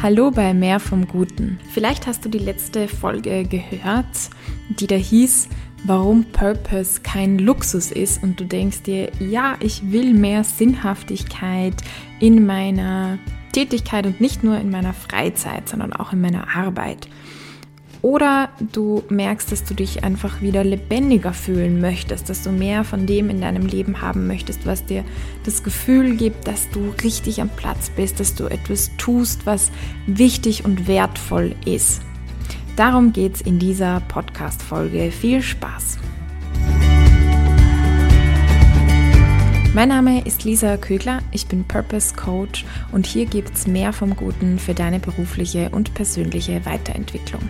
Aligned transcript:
Hallo 0.00 0.30
bei 0.30 0.54
Mehr 0.54 0.78
vom 0.78 1.08
Guten. 1.08 1.58
Vielleicht 1.72 2.06
hast 2.06 2.24
du 2.24 2.28
die 2.28 2.38
letzte 2.38 2.86
Folge 2.86 3.42
gehört, 3.42 4.30
die 4.68 4.86
da 4.86 4.94
hieß, 4.94 5.48
warum 5.86 6.24
Purpose 6.24 7.00
kein 7.00 7.36
Luxus 7.36 7.90
ist 7.90 8.22
und 8.22 8.38
du 8.38 8.44
denkst 8.44 8.84
dir, 8.84 9.10
ja, 9.18 9.56
ich 9.58 9.90
will 9.90 10.14
mehr 10.14 10.44
Sinnhaftigkeit 10.44 11.74
in 12.20 12.46
meiner 12.46 13.18
Tätigkeit 13.50 14.06
und 14.06 14.20
nicht 14.20 14.44
nur 14.44 14.56
in 14.58 14.70
meiner 14.70 14.94
Freizeit, 14.94 15.68
sondern 15.68 15.92
auch 15.92 16.12
in 16.12 16.20
meiner 16.20 16.54
Arbeit. 16.54 17.08
Oder 18.00 18.50
du 18.72 19.02
merkst, 19.08 19.50
dass 19.50 19.64
du 19.64 19.74
dich 19.74 20.04
einfach 20.04 20.40
wieder 20.40 20.62
lebendiger 20.62 21.32
fühlen 21.32 21.80
möchtest, 21.80 22.30
dass 22.30 22.42
du 22.42 22.50
mehr 22.50 22.84
von 22.84 23.06
dem 23.06 23.28
in 23.28 23.40
deinem 23.40 23.66
Leben 23.66 24.00
haben 24.00 24.28
möchtest, 24.28 24.66
was 24.66 24.84
dir 24.84 25.04
das 25.44 25.64
Gefühl 25.64 26.16
gibt, 26.16 26.46
dass 26.46 26.70
du 26.70 26.94
richtig 27.02 27.40
am 27.40 27.48
Platz 27.48 27.90
bist, 27.90 28.20
dass 28.20 28.36
du 28.36 28.46
etwas 28.46 28.92
tust, 28.98 29.46
was 29.46 29.72
wichtig 30.06 30.64
und 30.64 30.86
wertvoll 30.86 31.56
ist. 31.64 32.02
Darum 32.76 33.12
geht 33.12 33.34
es 33.34 33.40
in 33.40 33.58
dieser 33.58 34.00
Podcast-Folge. 34.06 35.10
Viel 35.10 35.42
Spaß! 35.42 35.98
Mein 39.74 39.88
Name 39.88 40.24
ist 40.24 40.44
Lisa 40.44 40.76
Kögler, 40.76 41.18
ich 41.30 41.46
bin 41.46 41.64
Purpose 41.64 42.14
Coach 42.14 42.64
und 42.90 43.06
hier 43.06 43.26
gibt 43.26 43.54
es 43.54 43.66
mehr 43.66 43.92
vom 43.92 44.16
Guten 44.16 44.58
für 44.58 44.74
deine 44.74 44.98
berufliche 44.98 45.68
und 45.70 45.94
persönliche 45.94 46.64
Weiterentwicklung 46.64 47.42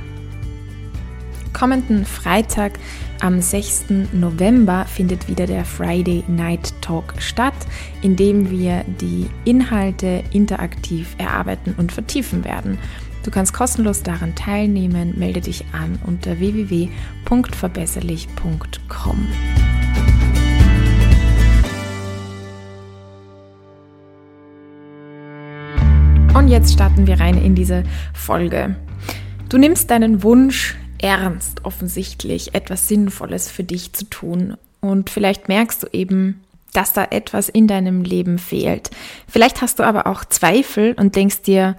kommenden 1.59 2.05
Freitag 2.05 2.79
am 3.21 3.41
6. 3.41 3.87
November 4.13 4.85
findet 4.85 5.27
wieder 5.27 5.47
der 5.47 5.65
Friday 5.65 6.23
Night 6.29 6.73
Talk 6.83 7.15
statt, 7.19 7.55
in 8.01 8.15
dem 8.15 8.49
wir 8.49 8.85
die 9.01 9.27
Inhalte 9.45 10.23
interaktiv 10.33 11.17
erarbeiten 11.19 11.75
und 11.77 11.91
vertiefen 11.91 12.45
werden. 12.45 12.79
Du 13.25 13.33
kannst 13.33 13.55
kostenlos 13.55 14.05
daran 14.05 14.37
teilnehmen, 14.37 15.19
melde 15.19 15.41
dich 15.41 15.65
an 15.73 15.99
unter 16.07 16.39
www.verbesserlich.com. 16.39 19.27
Und 26.35 26.47
jetzt 26.47 26.73
starten 26.73 27.09
wir 27.09 27.19
rein 27.19 27.37
in 27.37 27.57
diese 27.57 27.83
Folge. 28.15 28.77
Du 29.49 29.59
nimmst 29.59 29.91
deinen 29.91 30.23
Wunsch 30.23 30.77
ernst, 30.99 31.65
offensichtlich 31.65 32.55
etwas 32.55 32.89
Sinnvolles 32.89 33.51
für 33.51 33.65
dich 33.65 33.93
zu 33.93 34.05
tun. 34.05 34.57
Und 34.81 35.11
vielleicht 35.11 35.49
merkst 35.49 35.83
du 35.83 35.87
eben, 35.93 36.41
dass 36.73 36.93
da 36.93 37.07
etwas 37.11 37.49
in 37.49 37.67
deinem 37.67 38.03
Leben 38.03 38.39
fehlt. 38.39 38.91
Vielleicht 39.27 39.63
hast 39.63 39.79
du 39.79 39.83
aber 39.83 40.07
auch 40.07 40.25
Zweifel 40.25 40.95
und 40.99 41.17
denkst 41.17 41.43
dir, 41.43 41.77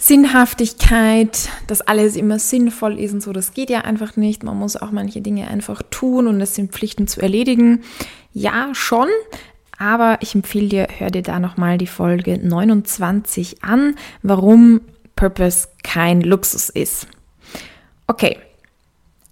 Sinnhaftigkeit, 0.00 1.48
dass 1.66 1.80
alles 1.80 2.14
immer 2.14 2.38
sinnvoll 2.38 3.00
ist 3.00 3.12
und 3.12 3.20
so, 3.20 3.32
das 3.32 3.52
geht 3.52 3.68
ja 3.68 3.80
einfach 3.80 4.16
nicht. 4.16 4.44
Man 4.44 4.56
muss 4.56 4.76
auch 4.76 4.92
manche 4.92 5.20
Dinge 5.20 5.48
einfach 5.48 5.82
tun 5.90 6.28
und 6.28 6.40
es 6.40 6.54
sind 6.54 6.72
Pflichten 6.72 7.08
zu 7.08 7.20
erledigen. 7.20 7.82
Ja, 8.32 8.68
schon, 8.74 9.08
aber 9.76 10.18
ich 10.20 10.36
empfehle 10.36 10.68
dir, 10.68 10.88
hör 10.98 11.10
dir 11.10 11.22
da 11.22 11.40
nochmal 11.40 11.78
die 11.78 11.88
Folge 11.88 12.38
29 12.38 13.64
an, 13.64 13.96
warum 14.22 14.82
Purpose 15.16 15.66
kein 15.82 16.20
Luxus 16.20 16.68
ist. 16.68 17.08
Okay, 18.08 18.38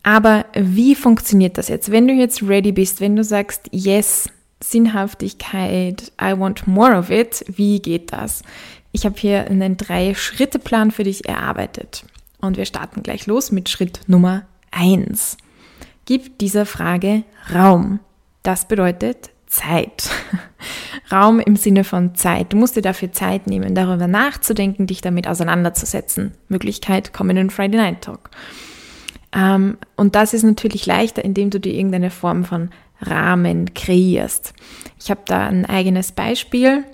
aber 0.02 0.44
wie 0.54 0.94
funktioniert 0.94 1.58
das 1.58 1.66
jetzt? 1.66 1.90
Wenn 1.90 2.06
du 2.06 2.14
jetzt 2.14 2.40
ready 2.42 2.70
bist, 2.70 3.00
wenn 3.00 3.16
du 3.16 3.24
sagst, 3.24 3.68
yes, 3.72 4.30
Sinnhaftigkeit, 4.62 6.12
I 6.22 6.38
want 6.38 6.68
more 6.68 6.96
of 6.96 7.10
it, 7.10 7.44
wie 7.48 7.80
geht 7.80 8.12
das? 8.12 8.42
Ich 8.92 9.04
habe 9.04 9.16
hier 9.18 9.46
einen 9.46 9.76
Drei-Schritte-Plan 9.76 10.92
für 10.92 11.02
dich 11.02 11.28
erarbeitet. 11.28 12.04
Und 12.40 12.56
wir 12.56 12.66
starten 12.66 13.02
gleich 13.02 13.26
los 13.26 13.50
mit 13.50 13.68
Schritt 13.68 14.00
Nummer 14.06 14.46
eins. 14.70 15.36
Gib 16.04 16.38
dieser 16.38 16.66
Frage 16.66 17.24
Raum. 17.52 17.98
Das 18.44 18.68
bedeutet 18.68 19.30
Zeit. 19.46 20.10
Raum 21.12 21.40
im 21.40 21.56
Sinne 21.56 21.84
von 21.84 22.14
Zeit. 22.14 22.52
Du 22.52 22.56
musst 22.56 22.76
dir 22.76 22.82
dafür 22.82 23.12
Zeit 23.12 23.46
nehmen, 23.46 23.74
darüber 23.74 24.06
nachzudenken, 24.06 24.86
dich 24.86 25.00
damit 25.00 25.28
auseinanderzusetzen. 25.28 26.32
Möglichkeit, 26.48 27.12
komm 27.12 27.30
in 27.30 27.36
den 27.36 27.50
Friday 27.50 27.80
Night 27.80 28.02
Talk. 28.02 28.30
Ähm, 29.32 29.78
und 29.96 30.14
das 30.14 30.34
ist 30.34 30.42
natürlich 30.42 30.86
leichter, 30.86 31.24
indem 31.24 31.50
du 31.50 31.60
dir 31.60 31.72
irgendeine 31.74 32.10
Form 32.10 32.44
von 32.44 32.70
Rahmen 33.00 33.74
kreierst. 33.74 34.54
Ich 34.98 35.10
habe 35.10 35.20
da 35.26 35.46
ein 35.46 35.66
eigenes 35.66 36.12
Beispiel. 36.12 36.84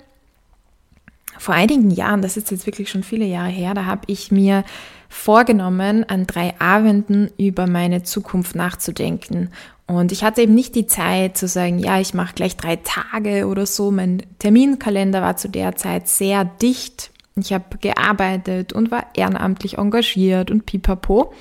Vor 1.39 1.53
einigen 1.55 1.91
Jahren, 1.91 2.21
das 2.21 2.37
ist 2.37 2.51
jetzt 2.51 2.65
wirklich 2.65 2.89
schon 2.89 3.03
viele 3.03 3.25
Jahre 3.25 3.49
her, 3.49 3.73
da 3.73 3.85
habe 3.85 4.01
ich 4.07 4.31
mir 4.31 4.63
vorgenommen, 5.09 6.03
an 6.09 6.25
drei 6.25 6.59
Abenden 6.59 7.29
über 7.37 7.67
meine 7.67 8.03
Zukunft 8.03 8.55
nachzudenken. 8.55 9.49
Und 9.85 10.11
ich 10.11 10.23
hatte 10.23 10.41
eben 10.41 10.55
nicht 10.55 10.75
die 10.75 10.87
Zeit 10.87 11.37
zu 11.37 11.47
sagen, 11.47 11.77
ja, 11.77 11.99
ich 11.99 12.13
mache 12.13 12.33
gleich 12.33 12.57
drei 12.57 12.77
Tage 12.77 13.47
oder 13.47 13.65
so. 13.65 13.91
Mein 13.91 14.23
Terminkalender 14.39 15.21
war 15.21 15.37
zu 15.37 15.49
der 15.49 15.75
Zeit 15.75 16.07
sehr 16.07 16.45
dicht. 16.45 17.11
Ich 17.35 17.51
habe 17.51 17.77
gearbeitet 17.79 18.73
und 18.73 18.91
war 18.91 19.07
ehrenamtlich 19.15 19.77
engagiert 19.77 20.51
und 20.51 20.65
pipapo. 20.65 21.33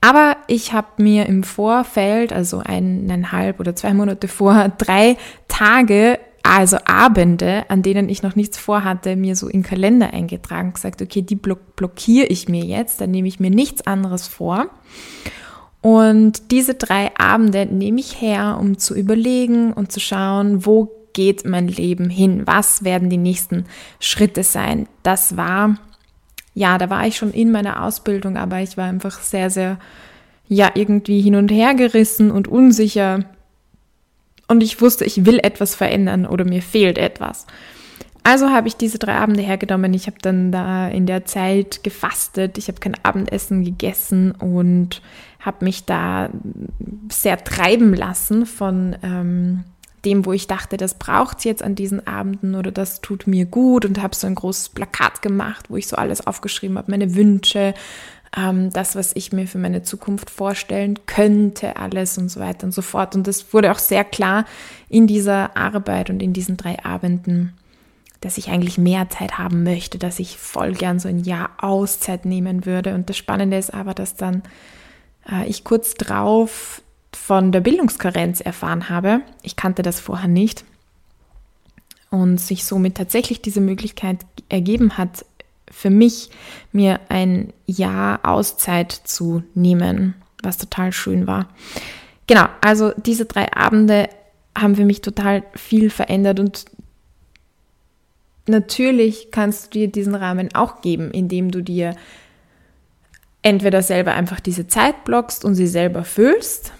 Aber 0.00 0.36
ich 0.46 0.72
habe 0.72 1.02
mir 1.02 1.26
im 1.26 1.42
Vorfeld, 1.42 2.32
also 2.32 2.62
eineinhalb 2.64 3.60
oder 3.60 3.74
zwei 3.74 3.92
Monate 3.92 4.28
vor, 4.28 4.68
drei 4.78 5.16
Tage, 5.48 6.18
also 6.48 6.78
Abende, 6.84 7.64
an 7.68 7.82
denen 7.82 8.08
ich 8.08 8.22
noch 8.22 8.36
nichts 8.36 8.58
vorhatte, 8.58 9.16
mir 9.16 9.36
so 9.36 9.48
in 9.48 9.62
Kalender 9.62 10.12
eingetragen, 10.12 10.72
gesagt, 10.72 11.02
okay, 11.02 11.22
die 11.22 11.36
block 11.36 11.76
blockiere 11.76 12.26
ich 12.26 12.48
mir 12.48 12.64
jetzt, 12.64 13.00
dann 13.00 13.10
nehme 13.10 13.28
ich 13.28 13.40
mir 13.40 13.50
nichts 13.50 13.86
anderes 13.86 14.26
vor. 14.26 14.66
Und 15.82 16.50
diese 16.50 16.74
drei 16.74 17.16
Abende 17.16 17.66
nehme 17.66 18.00
ich 18.00 18.20
her, 18.20 18.58
um 18.60 18.78
zu 18.78 18.94
überlegen 18.94 19.72
und 19.72 19.92
zu 19.92 20.00
schauen, 20.00 20.66
wo 20.66 20.90
geht 21.12 21.46
mein 21.46 21.68
Leben 21.68 22.10
hin? 22.10 22.42
Was 22.44 22.84
werden 22.84 23.08
die 23.08 23.16
nächsten 23.16 23.64
Schritte 24.00 24.42
sein? 24.42 24.88
Das 25.02 25.36
war 25.36 25.76
ja, 26.56 26.78
da 26.78 26.88
war 26.88 27.06
ich 27.06 27.18
schon 27.18 27.32
in 27.32 27.52
meiner 27.52 27.84
Ausbildung, 27.84 28.38
aber 28.38 28.60
ich 28.60 28.78
war 28.78 28.86
einfach 28.86 29.20
sehr, 29.20 29.50
sehr, 29.50 29.78
ja, 30.48 30.70
irgendwie 30.74 31.20
hin 31.20 31.34
und 31.36 31.50
her 31.50 31.74
gerissen 31.74 32.30
und 32.30 32.48
unsicher. 32.48 33.26
Und 34.48 34.62
ich 34.62 34.80
wusste, 34.80 35.04
ich 35.04 35.26
will 35.26 35.38
etwas 35.42 35.74
verändern 35.74 36.26
oder 36.26 36.44
mir 36.44 36.62
fehlt 36.62 36.98
etwas. 36.98 37.46
Also 38.22 38.50
habe 38.50 38.66
ich 38.66 38.76
diese 38.76 38.98
drei 38.98 39.14
Abende 39.14 39.42
hergenommen. 39.42 39.94
Ich 39.94 40.06
habe 40.08 40.16
dann 40.20 40.50
da 40.50 40.88
in 40.88 41.06
der 41.06 41.24
Zeit 41.26 41.84
gefastet. 41.84 42.58
Ich 42.58 42.66
habe 42.66 42.80
kein 42.80 42.96
Abendessen 43.04 43.64
gegessen 43.64 44.32
und 44.32 45.00
habe 45.38 45.64
mich 45.64 45.84
da 45.84 46.30
sehr 47.08 47.42
treiben 47.44 47.94
lassen 47.94 48.44
von 48.44 48.96
ähm, 49.04 49.62
dem, 50.04 50.24
wo 50.26 50.32
ich 50.32 50.46
dachte, 50.46 50.76
das 50.76 50.94
braucht 50.94 51.38
es 51.38 51.44
jetzt 51.44 51.62
an 51.62 51.74
diesen 51.74 52.06
Abenden 52.06 52.54
oder 52.54 52.72
das 52.72 53.00
tut 53.00 53.26
mir 53.26 53.44
gut 53.44 53.84
und 53.84 54.02
habe 54.02 54.14
so 54.14 54.26
ein 54.26 54.34
großes 54.34 54.70
Plakat 54.70 55.22
gemacht, 55.22 55.66
wo 55.68 55.76
ich 55.76 55.86
so 55.86 55.96
alles 55.96 56.26
aufgeschrieben 56.26 56.78
habe, 56.78 56.90
meine 56.90 57.14
Wünsche, 57.14 57.74
ähm, 58.36 58.70
das, 58.70 58.94
was 58.94 59.16
ich 59.16 59.32
mir 59.32 59.48
für 59.48 59.58
meine 59.58 59.82
Zukunft 59.82 60.30
vorstellen 60.30 60.98
könnte, 61.06 61.76
alles 61.76 62.18
und 62.18 62.28
so 62.28 62.40
weiter 62.40 62.66
und 62.66 62.72
so 62.72 62.82
fort. 62.82 63.16
Und 63.16 63.26
das 63.26 63.52
wurde 63.52 63.72
auch 63.72 63.78
sehr 63.78 64.04
klar 64.04 64.44
in 64.88 65.06
dieser 65.06 65.56
Arbeit 65.56 66.10
und 66.10 66.22
in 66.22 66.32
diesen 66.32 66.56
drei 66.56 66.84
Abenden, 66.84 67.54
dass 68.20 68.38
ich 68.38 68.48
eigentlich 68.48 68.78
mehr 68.78 69.08
Zeit 69.08 69.38
haben 69.38 69.62
möchte, 69.62 69.98
dass 69.98 70.18
ich 70.18 70.36
voll 70.36 70.72
gern 70.72 70.98
so 70.98 71.08
ein 71.08 71.20
Jahr 71.20 71.50
Auszeit 71.58 72.24
nehmen 72.26 72.66
würde. 72.66 72.94
Und 72.94 73.08
das 73.08 73.16
Spannende 73.16 73.56
ist 73.56 73.72
aber, 73.72 73.94
dass 73.94 74.16
dann 74.16 74.42
äh, 75.30 75.46
ich 75.46 75.64
kurz 75.64 75.94
drauf 75.94 76.82
von 77.12 77.52
der 77.52 77.60
Bildungskarenz 77.60 78.40
erfahren 78.40 78.90
habe. 78.90 79.22
Ich 79.42 79.56
kannte 79.56 79.82
das 79.82 80.00
vorher 80.00 80.28
nicht. 80.28 80.64
Und 82.10 82.38
sich 82.38 82.64
somit 82.64 82.96
tatsächlich 82.96 83.42
diese 83.42 83.60
Möglichkeit 83.60 84.24
ergeben 84.48 84.96
hat, 84.96 85.24
für 85.70 85.90
mich 85.90 86.30
mir 86.72 87.00
ein 87.08 87.52
Jahr 87.66 88.20
Auszeit 88.24 88.92
zu 88.92 89.42
nehmen, 89.54 90.14
was 90.42 90.58
total 90.58 90.92
schön 90.92 91.26
war. 91.26 91.48
Genau, 92.26 92.46
also 92.60 92.92
diese 92.96 93.26
drei 93.26 93.52
Abende 93.52 94.08
haben 94.56 94.76
für 94.76 94.84
mich 94.84 95.00
total 95.00 95.42
viel 95.54 95.90
verändert 95.90 96.40
und 96.40 96.64
natürlich 98.46 99.30
kannst 99.30 99.66
du 99.66 99.78
dir 99.78 99.88
diesen 99.88 100.14
Rahmen 100.14 100.54
auch 100.54 100.80
geben, 100.80 101.10
indem 101.10 101.50
du 101.50 101.62
dir 101.62 101.94
entweder 103.42 103.82
selber 103.82 104.14
einfach 104.14 104.40
diese 104.40 104.66
Zeit 104.66 105.04
blockst 105.04 105.44
und 105.44 105.54
sie 105.54 105.66
selber 105.66 106.04
füllst 106.04 106.72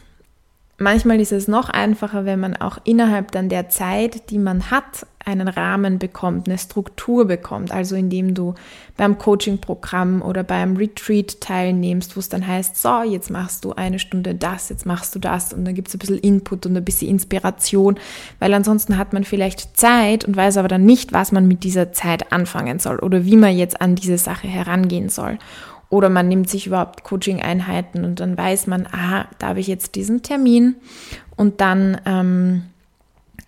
Manchmal 0.79 1.21
ist 1.21 1.33
es 1.33 1.49
noch 1.49 1.71
einfacher, 1.71 2.27
wenn 2.27 2.39
man 2.39 2.55
auch 2.57 2.79
innerhalb 2.85 3.33
dann 3.33 3.49
der 3.49 3.71
Zeit, 3.71 4.29
die 4.31 4.39
man 4.39 4.71
hat, 4.71 5.07
einen 5.27 5.49
Rahmen 5.49 5.99
bekommt, 5.99 6.49
eine 6.49 6.57
Struktur 6.57 7.27
bekommt, 7.27 7.73
also 7.73 7.97
indem 7.97 8.33
du 8.35 8.55
beim 8.97 9.19
Coaching-Programm 9.19 10.23
oder 10.23 10.45
beim 10.45 10.77
Retreat 10.77 11.41
teilnimmst, 11.41 12.15
wo 12.15 12.21
es 12.21 12.29
dann 12.29 12.47
heißt, 12.47 12.81
so, 12.81 13.03
jetzt 13.03 13.29
machst 13.29 13.65
du 13.65 13.73
eine 13.73 13.99
Stunde 13.99 14.37
das, 14.37 14.69
jetzt 14.69 14.87
machst 14.87 15.17
du 15.17 15.19
das. 15.19 15.53
Und 15.53 15.65
dann 15.65 15.75
gibt 15.75 15.89
es 15.89 15.95
ein 15.95 15.99
bisschen 15.99 16.19
Input 16.19 16.65
und 16.67 16.77
ein 16.77 16.85
bisschen 16.85 17.11
Inspiration, 17.11 17.99
weil 18.39 18.55
ansonsten 18.55 18.99
hat 18.99 19.13
man 19.13 19.25
vielleicht 19.25 19.77
Zeit 19.77 20.25
und 20.25 20.37
weiß 20.37 20.59
aber 20.59 20.69
dann 20.69 20.87
nicht, 20.87 21.13
was 21.13 21.33
man 21.33 21.49
mit 21.49 21.65
dieser 21.65 21.93
Zeit 21.93 22.33
anfangen 22.33 22.79
soll 22.79 23.01
oder 23.01 23.25
wie 23.25 23.37
man 23.37 23.57
jetzt 23.57 23.81
an 23.81 23.97
diese 23.97 24.19
Sache 24.19 24.47
herangehen 24.47 25.09
soll. 25.09 25.39
Oder 25.89 26.09
man 26.09 26.29
nimmt 26.29 26.49
sich 26.49 26.69
überhaupt 26.69 27.03
Coaching-Einheiten 27.03 28.05
und 28.05 28.21
dann 28.21 28.39
weiß 28.39 28.69
man, 28.69 28.87
aha, 28.87 29.27
da 29.39 29.49
habe 29.49 29.61
ich 29.61 29.67
jetzt 29.67 29.97
diesen 29.97 30.23
Termin. 30.23 30.77
Und 31.37 31.61
dann 31.61 32.01
ähm, 32.07 32.63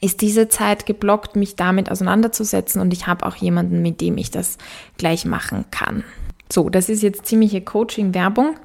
ist 0.00 0.20
diese 0.20 0.48
Zeit 0.48 0.86
geblockt, 0.86 1.36
mich 1.36 1.56
damit 1.56 1.90
auseinanderzusetzen 1.90 2.80
und 2.80 2.92
ich 2.92 3.06
habe 3.06 3.26
auch 3.26 3.36
jemanden, 3.36 3.82
mit 3.82 4.00
dem 4.00 4.16
ich 4.16 4.30
das 4.30 4.58
gleich 4.96 5.24
machen 5.24 5.64
kann. 5.70 6.04
So, 6.50 6.70
das 6.70 6.88
ist 6.88 7.02
jetzt 7.02 7.26
ziemliche 7.26 7.60
Coaching-Werbung. 7.60 8.56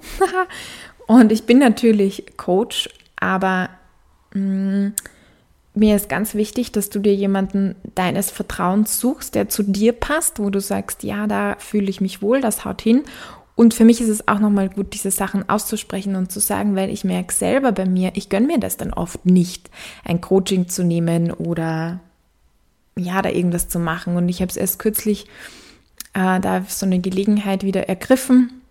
und 1.08 1.32
ich 1.32 1.46
bin 1.46 1.60
natürlich 1.60 2.38
Coach, 2.38 2.90
aber 3.18 3.70
mh, 4.34 4.88
mm, 4.88 4.94
mir 5.76 5.96
ist 5.96 6.08
ganz 6.08 6.36
wichtig, 6.36 6.72
dass 6.72 6.90
du 6.90 7.00
dir 7.00 7.16
jemanden 7.16 7.76
deines 7.96 8.30
Vertrauens 8.30 9.00
suchst, 9.00 9.34
der 9.34 9.50
zu 9.50 9.64
dir 9.64 9.92
passt, 9.92 10.40
wo 10.40 10.52
du 10.52 10.62
sagst, 10.62 11.02
ja, 11.04 11.26
da 11.26 11.56
fühle 11.58 11.90
ich 11.90 12.00
mich 12.00 12.22
wohl, 12.22 12.42
das 12.42 12.64
haut 12.64 12.82
hin. 12.82 13.04
Und 13.56 13.74
für 13.74 13.86
mich 13.86 14.02
ist 14.02 14.10
es 14.10 14.28
auch 14.28 14.40
nochmal 14.40 14.70
gut, 14.70 14.94
diese 14.94 15.12
Sachen 15.12 15.48
auszusprechen 15.48 16.16
und 16.16 16.32
zu 16.32 16.40
sagen, 16.40 16.76
weil 16.76 16.90
ich 16.90 17.04
merke 17.04 17.34
selber 17.34 17.72
bei 17.72 17.86
mir, 17.86 18.12
ich 18.16 18.30
gönne 18.30 18.48
mir 18.48 18.60
das 18.60 18.78
dann 18.78 18.94
oft 18.94 19.26
nicht, 19.26 19.70
ein 20.04 20.22
Coaching 20.22 20.68
zu 20.68 20.84
nehmen 20.84 21.32
oder 21.32 22.00
ja, 22.98 23.22
da 23.22 23.30
irgendwas 23.30 23.70
zu 23.70 23.80
machen. 23.80 24.16
Und 24.16 24.28
ich 24.30 24.42
habe 24.42 24.50
es 24.50 24.58
erst 24.58 24.80
kürzlich 24.80 25.28
äh, 26.14 26.40
da 26.40 26.64
so 26.68 26.86
eine 26.86 27.00
Gelegenheit 27.00 27.64
wieder 27.64 27.88
ergriffen 27.88 28.63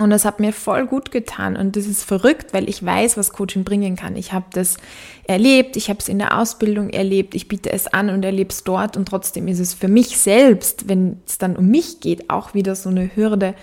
und 0.00 0.08
das 0.08 0.24
hat 0.24 0.40
mir 0.40 0.54
voll 0.54 0.86
gut 0.86 1.10
getan. 1.10 1.56
Und 1.56 1.76
das 1.76 1.84
ist 1.84 2.04
verrückt, 2.04 2.54
weil 2.54 2.70
ich 2.70 2.82
weiß, 2.82 3.18
was 3.18 3.32
Coaching 3.32 3.64
bringen 3.64 3.96
kann. 3.96 4.16
Ich 4.16 4.32
habe 4.32 4.46
das 4.50 4.78
erlebt, 5.24 5.76
ich 5.76 5.90
habe 5.90 5.98
es 5.98 6.08
in 6.08 6.18
der 6.18 6.38
Ausbildung 6.38 6.88
erlebt, 6.88 7.34
ich 7.34 7.48
biete 7.48 7.70
es 7.70 7.86
an 7.86 8.08
und 8.08 8.24
erlebe 8.24 8.48
es 8.48 8.64
dort. 8.64 8.96
Und 8.96 9.08
trotzdem 9.08 9.46
ist 9.46 9.58
es 9.58 9.74
für 9.74 9.88
mich 9.88 10.16
selbst, 10.16 10.88
wenn 10.88 11.20
es 11.26 11.36
dann 11.36 11.54
um 11.54 11.66
mich 11.66 12.00
geht, 12.00 12.30
auch 12.30 12.54
wieder 12.54 12.76
so 12.76 12.88
eine 12.88 13.14
Hürde, 13.14 13.54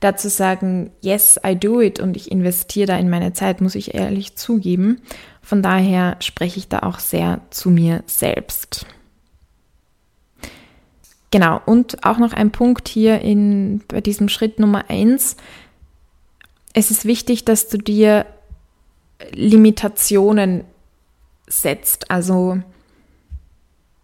da 0.00 0.14
zu 0.14 0.28
sagen, 0.28 0.90
yes, 1.00 1.40
I 1.46 1.56
do 1.58 1.80
it 1.80 1.98
und 1.98 2.14
ich 2.14 2.30
investiere 2.30 2.88
da 2.88 2.98
in 2.98 3.08
meine 3.08 3.32
Zeit, 3.32 3.62
muss 3.62 3.74
ich 3.74 3.94
ehrlich 3.94 4.36
zugeben. 4.36 5.00
Von 5.40 5.62
daher 5.62 6.16
spreche 6.20 6.58
ich 6.58 6.68
da 6.68 6.80
auch 6.80 6.98
sehr 6.98 7.40
zu 7.48 7.70
mir 7.70 8.02
selbst. 8.04 8.84
Genau, 11.30 11.60
und 11.64 12.04
auch 12.04 12.18
noch 12.18 12.34
ein 12.34 12.50
Punkt 12.50 12.86
hier 12.88 13.20
in, 13.20 13.82
bei 13.88 14.02
diesem 14.02 14.28
Schritt 14.28 14.60
Nummer 14.60 14.84
eins 14.88 15.36
es 16.76 16.90
ist 16.90 17.06
wichtig, 17.06 17.46
dass 17.46 17.68
du 17.68 17.78
dir 17.78 18.26
Limitationen 19.32 20.64
setzt. 21.46 22.10
Also 22.10 22.60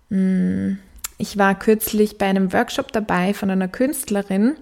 hm, 0.09 0.79
ich 1.19 1.37
war 1.37 1.59
kürzlich 1.59 2.17
bei 2.17 2.25
einem 2.27 2.55
Workshop 2.55 2.91
dabei 2.91 3.35
von 3.35 3.51
einer 3.51 3.69
Künstlerin 3.69 4.57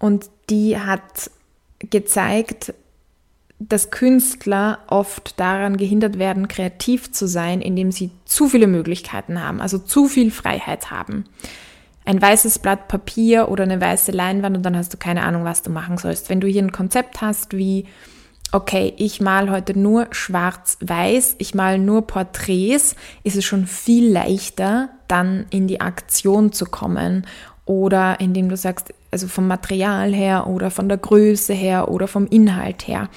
und 0.00 0.28
die 0.50 0.76
hat 0.76 1.30
gezeigt, 1.78 2.74
dass 3.60 3.92
Künstler 3.92 4.80
oft 4.88 5.38
daran 5.38 5.76
gehindert 5.76 6.18
werden, 6.18 6.48
kreativ 6.48 7.12
zu 7.12 7.28
sein, 7.28 7.62
indem 7.62 7.92
sie 7.92 8.10
zu 8.24 8.48
viele 8.48 8.66
Möglichkeiten 8.66 9.40
haben, 9.40 9.60
also 9.60 9.78
zu 9.78 10.08
viel 10.08 10.32
Freiheit 10.32 10.90
haben 10.90 11.26
ein 12.06 12.22
weißes 12.22 12.60
Blatt 12.60 12.88
Papier 12.88 13.48
oder 13.48 13.64
eine 13.64 13.80
weiße 13.80 14.12
Leinwand 14.12 14.56
und 14.56 14.62
dann 14.62 14.76
hast 14.76 14.94
du 14.94 14.96
keine 14.96 15.22
Ahnung, 15.22 15.44
was 15.44 15.62
du 15.62 15.70
machen 15.70 15.98
sollst. 15.98 16.30
Wenn 16.30 16.40
du 16.40 16.46
hier 16.46 16.62
ein 16.62 16.72
Konzept 16.72 17.20
hast 17.20 17.56
wie, 17.56 17.86
okay, 18.52 18.94
ich 18.96 19.20
mal 19.20 19.50
heute 19.50 19.78
nur 19.78 20.06
schwarz-weiß, 20.12 21.34
ich 21.38 21.54
mal 21.54 21.78
nur 21.78 22.06
Porträts, 22.06 22.94
ist 23.24 23.36
es 23.36 23.44
schon 23.44 23.66
viel 23.66 24.10
leichter, 24.10 24.88
dann 25.08 25.46
in 25.50 25.66
die 25.66 25.80
Aktion 25.80 26.52
zu 26.52 26.64
kommen. 26.64 27.26
Oder 27.64 28.20
indem 28.20 28.48
du 28.48 28.56
sagst, 28.56 28.94
also 29.10 29.26
vom 29.26 29.48
Material 29.48 30.14
her 30.14 30.46
oder 30.46 30.70
von 30.70 30.88
der 30.88 30.98
Größe 30.98 31.52
her 31.52 31.90
oder 31.90 32.06
vom 32.06 32.28
Inhalt 32.28 32.86
her. 32.86 33.08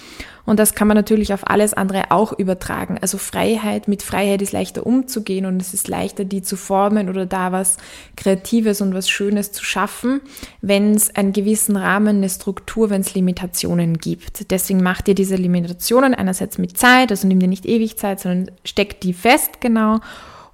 Und 0.50 0.58
das 0.58 0.74
kann 0.74 0.88
man 0.88 0.98
natürlich 0.98 1.32
auf 1.32 1.48
alles 1.48 1.76
andere 1.76 2.10
auch 2.10 2.34
übertragen. 2.34 2.98
Also 3.00 3.20
Freiheit, 3.20 3.88
mit 3.88 4.02
Freiheit 4.02 4.42
ist 4.42 4.52
leichter 4.52 4.84
umzugehen 4.84 5.46
und 5.46 5.62
es 5.62 5.76
ist 5.76 5.88
leichter, 5.88 6.26
die 6.26 6.42
zu 6.42 6.56
formen 6.56 7.08
oder 7.08 7.28
da 7.28 7.52
was 7.52 7.78
Kreatives 8.16 8.82
und 8.82 8.96
was 8.96 9.08
Schönes 9.08 9.52
zu 9.52 9.64
schaffen, 9.64 10.22
wenn 10.62 10.96
es 10.96 11.16
einen 11.16 11.34
gewissen 11.34 11.76
Rahmen, 11.76 12.18
eine 12.18 12.30
Struktur, 12.30 12.90
wenn 12.90 13.02
es 13.02 13.14
Limitationen 13.14 14.00
gibt. 14.00 14.50
Deswegen 14.50 14.82
macht 14.82 15.08
ihr 15.08 15.14
diese 15.14 15.36
Limitationen 15.36 16.16
einerseits 16.16 16.58
mit 16.58 16.80
Zeit, 16.80 17.12
also 17.12 17.28
nimm 17.28 17.40
dir 17.40 17.48
nicht 17.48 17.68
ewig 17.68 17.98
Zeit, 17.98 18.20
sondern 18.20 18.50
steck 18.64 19.02
die 19.02 19.14
fest 19.14 19.62
genau. 19.62 20.00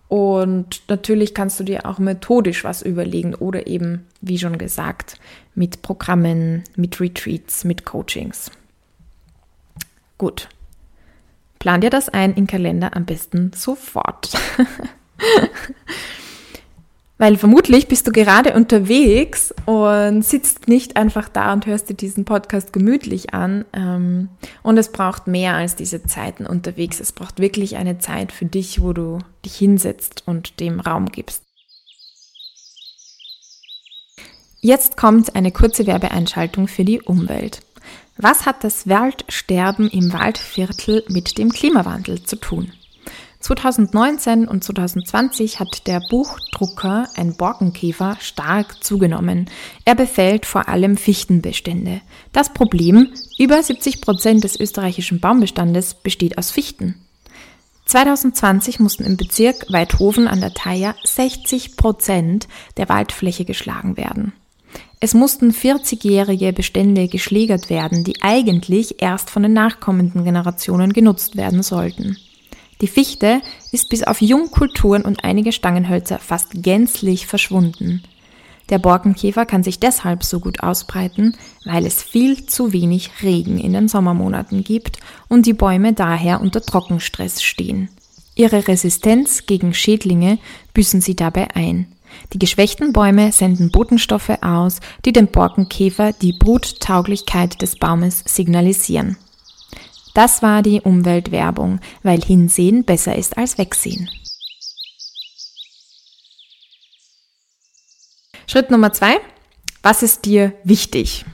Und 0.10 0.82
natürlich 0.90 1.34
kannst 1.34 1.58
du 1.62 1.64
dir 1.64 1.86
auch 1.86 2.00
methodisch 2.00 2.66
was 2.66 2.82
überlegen 2.82 3.34
oder 3.34 3.66
eben, 3.66 4.08
wie 4.20 4.40
schon 4.40 4.58
gesagt, 4.58 5.18
mit 5.54 5.84
Programmen, 5.84 6.66
mit 6.76 7.00
Retreats, 7.00 7.64
mit 7.64 7.86
Coachings. 7.86 8.52
Gut. 10.18 10.50
Plan 11.60 11.82
dir 11.82 11.90
das 11.90 12.10
ein 12.10 12.34
in 12.34 12.48
Kalender 12.48 12.96
am 12.96 13.06
besten 13.06 13.52
sofort. 13.56 14.34
Weil 17.18 17.38
vermutlich 17.38 17.88
bist 17.88 18.06
du 18.08 18.12
gerade 18.12 18.54
unterwegs 18.54 19.54
und 19.66 20.24
sitzt 20.24 20.68
nicht 20.68 20.98
einfach 20.98 21.30
da 21.30 21.54
und 21.54 21.66
hörst 21.66 21.90
dir 21.90 21.94
diesen 21.94 22.26
Podcast 22.26 22.74
gemütlich 22.74 23.34
an. 23.34 23.64
Ähm, 23.72 24.28
und 24.64 24.78
es 24.78 24.92
braucht 24.92 25.26
mehr 25.26 25.56
als 25.56 25.76
diese 25.76 26.04
Zeiten 26.04 26.46
unterwegs. 26.46 27.00
Es 27.00 27.14
braucht 27.14 27.40
wirklich 27.40 27.78
eine 27.78 28.00
Zeit 28.00 28.34
für 28.34 28.46
dich, 28.46 28.82
wo 28.82 28.92
du 28.92 29.20
dich 29.46 29.56
hinsetzt 29.56 30.24
und 30.26 30.60
dem 30.60 30.82
Raum 30.82 31.06
gibst. 31.06 31.42
Jetzt 34.60 34.98
kommt 34.98 35.36
eine 35.36 35.52
kurze 35.52 35.88
Werbeeinschaltung 35.88 36.68
für 36.68 36.84
die 36.84 37.02
Umwelt. 37.02 37.62
Was 38.18 38.46
hat 38.46 38.64
das 38.64 38.88
Waldsterben 38.88 39.90
im 39.90 40.14
Waldviertel 40.14 41.04
mit 41.10 41.38
dem 41.38 41.52
Klimawandel 41.52 42.24
zu 42.24 42.38
tun? 42.38 42.72
2019 43.42 44.48
und 44.48 44.64
2020 44.64 45.60
hat 45.60 45.86
der 45.86 46.00
Buchdrucker, 46.10 47.10
ein 47.18 47.36
Borkenkäfer, 47.36 48.18
stark 48.22 48.82
zugenommen. 48.84 49.50
Er 49.84 49.96
befällt 49.96 50.46
vor 50.46 50.70
allem 50.70 50.96
Fichtenbestände. 50.96 52.02
Das 52.32 52.54
Problem, 52.54 53.10
über 53.38 53.62
70 53.62 54.00
Prozent 54.00 54.46
des 54.46 54.58
österreichischen 54.58 55.20
Baumbestandes 55.20 55.94
besteht 55.94 56.38
aus 56.38 56.52
Fichten. 56.52 56.96
2020 57.86 58.80
mussten 58.80 59.04
im 59.04 59.18
Bezirk 59.18 59.66
Weidhofen 59.72 60.30
an 60.30 60.40
der 60.40 60.54
Thaya 60.54 60.96
60 61.04 61.76
Prozent 61.76 62.48
der 62.78 62.88
Waldfläche 62.88 63.44
geschlagen 63.44 63.98
werden. 63.98 64.32
Es 65.06 65.14
mussten 65.14 65.52
40-jährige 65.52 66.52
Bestände 66.52 67.08
geschlägert 67.08 67.70
werden, 67.70 68.04
die 68.04 68.24
eigentlich 68.24 69.04
erst 69.04 69.30
von 69.30 69.44
den 69.44 69.54
nachkommenden 69.54 70.24
Generationen 70.24 70.94
genutzt 70.94 71.36
werden 71.36 71.62
sollten. 71.62 72.18
Die 72.82 72.88
Fichte 72.88 73.44
ist 73.72 73.90
bis 73.90 74.02
auf 74.02 74.20
Jungkulturen 74.20 75.04
und 75.04 75.24
einige 75.24 75.52
Stangenhölzer 75.52 76.18
fast 76.18 76.64
gänzlich 76.64 77.28
verschwunden. 77.28 78.02
Der 78.72 78.80
Borkenkäfer 78.80 79.46
kann 79.46 79.62
sich 79.62 79.80
deshalb 79.80 80.24
so 80.24 80.40
gut 80.40 80.64
ausbreiten, 80.64 81.38
weil 81.66 81.86
es 81.86 82.02
viel 82.02 82.48
zu 82.48 82.74
wenig 82.74 83.12
Regen 83.22 83.60
in 83.60 83.74
den 83.74 83.88
Sommermonaten 83.88 84.64
gibt 84.64 84.98
und 85.28 85.46
die 85.46 85.54
Bäume 85.54 85.94
daher 85.94 86.42
unter 86.42 86.62
Trockenstress 86.62 87.44
stehen. 87.44 87.90
Ihre 88.34 88.68
Resistenz 88.68 89.46
gegen 89.46 89.76
Schädlinge 89.76 90.40
büßen 90.74 91.00
sie 91.00 91.16
dabei 91.16 91.54
ein. 91.54 91.95
Die 92.34 92.40
geschwächten 92.40 92.94
Bäume 92.94 93.32
senden 93.32 93.72
Botenstoffe 93.72 94.38
aus, 94.42 94.80
die 95.06 95.14
dem 95.14 95.28
Borkenkäfer 95.28 96.14
die 96.14 96.34
Bruttauglichkeit 96.34 97.62
des 97.62 97.78
Baumes 97.78 98.24
signalisieren. 98.26 99.18
Das 100.14 100.42
war 100.42 100.62
die 100.62 100.82
Umweltwerbung, 100.82 101.80
weil 102.02 102.22
Hinsehen 102.22 102.86
besser 102.86 103.16
ist 103.16 103.38
als 103.38 103.58
Wegsehen. 103.58 104.10
Schritt 108.48 108.72
Nummer 108.72 108.94
zwei. 108.94 109.20
Was 109.84 110.02
ist 110.02 110.26
dir 110.26 110.54
wichtig? 110.64 111.26